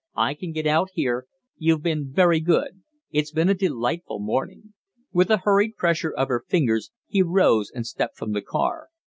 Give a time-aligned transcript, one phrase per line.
[0.17, 1.27] "I can get out here.
[1.59, 2.81] You've been very good.
[3.11, 4.73] It's been a delightful morning."
[5.13, 8.87] With a hurried pressure of her fingers he rose and stepped from the car.